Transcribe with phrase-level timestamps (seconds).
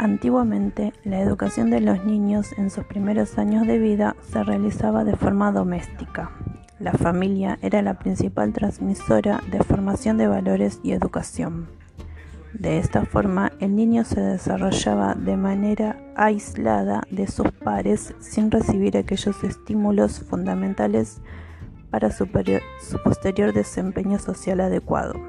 [0.00, 5.14] Antiguamente, la educación de los niños en sus primeros años de vida se realizaba de
[5.14, 6.30] forma doméstica.
[6.78, 11.68] La familia era la principal transmisora de formación de valores y educación.
[12.54, 18.96] De esta forma, el niño se desarrollaba de manera aislada de sus pares sin recibir
[18.96, 21.20] aquellos estímulos fundamentales
[21.90, 22.26] para su,
[23.04, 25.20] posterior desempeño social adecuado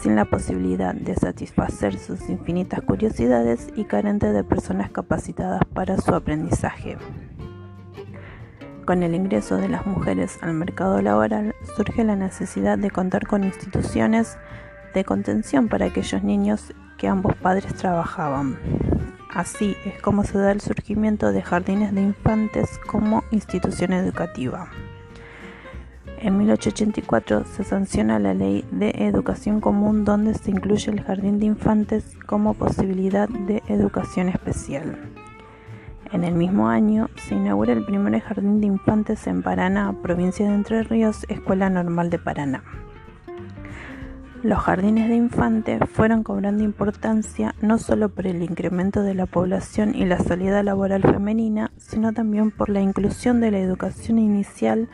[0.00, 6.14] sin la posibilidad de satisfacer sus infinitas curiosidades y carente de personas capacitadas para su
[6.14, 6.96] aprendizaje.
[8.84, 13.42] Con el ingreso de las mujeres al mercado laboral surge la necesidad de contar con
[13.44, 14.36] instituciones
[14.92, 18.58] de contención para aquellos niños que ambos padres trabajaban.
[19.34, 24.68] Así es como se da el surgimiento de jardines de infantes como institución educativa.
[26.24, 31.44] En 1884 se sanciona la Ley de Educación Común donde se incluye el jardín de
[31.44, 34.96] infantes como posibilidad de educación especial.
[36.12, 40.54] En el mismo año se inaugura el primer jardín de infantes en Paraná, provincia de
[40.54, 42.64] Entre Ríos, Escuela Normal de Paraná.
[44.42, 49.94] Los jardines de infantes fueron cobrando importancia no solo por el incremento de la población
[49.94, 54.88] y la salida laboral femenina, sino también por la inclusión de la educación inicial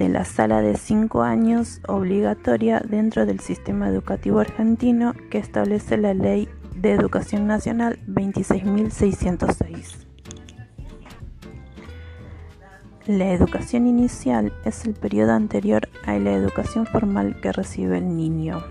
[0.00, 6.14] de la sala de cinco años obligatoria dentro del sistema educativo argentino que establece la
[6.14, 10.06] Ley de Educación Nacional 26.606.
[13.08, 18.64] La educación inicial es el periodo anterior a la educación formal que recibe el niño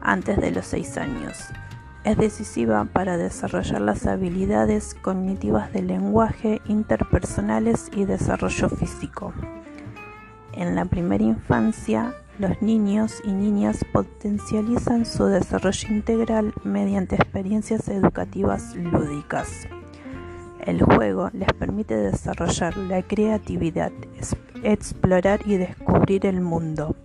[0.00, 1.44] antes de los seis años.
[2.02, 9.32] Es decisiva para desarrollar las habilidades cognitivas del lenguaje, interpersonales y desarrollo físico.
[10.54, 18.74] En la primera infancia, los niños y niñas potencializan su desarrollo integral mediante experiencias educativas
[18.76, 19.66] lúdicas.
[20.60, 23.92] El juego les permite desarrollar la creatividad,
[24.62, 26.96] explorar y descubrir el mundo,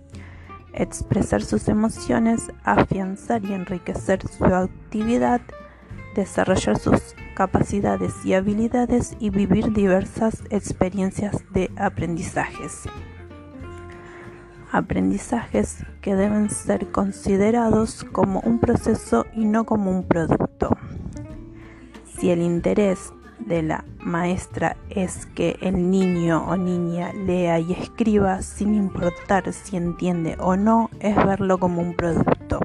[0.73, 5.41] expresar sus emociones, afianzar y enriquecer su actividad,
[6.16, 12.83] desarrollar sus capacidades y habilidades y vivir diversas experiencias de aprendizajes
[14.72, 20.78] aprendizajes que deben ser considerados como un proceso y no como un producto.
[22.17, 28.41] Si el interés de la maestra es que el niño o niña lea y escriba
[28.41, 32.59] sin importar si entiende o no, es verlo como un producto.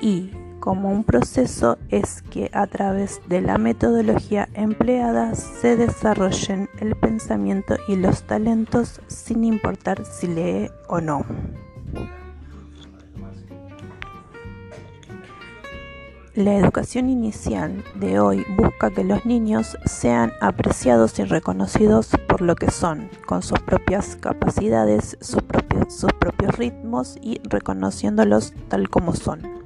[0.00, 0.30] Y
[0.66, 7.76] como un proceso es que a través de la metodología empleada se desarrollen el pensamiento
[7.86, 11.24] y los talentos sin importar si lee o no.
[16.34, 22.56] La educación inicial de hoy busca que los niños sean apreciados y reconocidos por lo
[22.56, 29.14] que son, con sus propias capacidades, sus propios, sus propios ritmos y reconociéndolos tal como
[29.14, 29.65] son.